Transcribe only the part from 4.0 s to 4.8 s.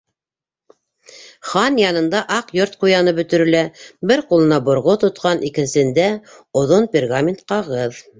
—бер ҡулына